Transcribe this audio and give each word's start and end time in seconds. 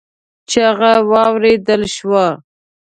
چيغه 0.49 0.91
واورېدل 1.09 1.81
شوه. 1.95 2.27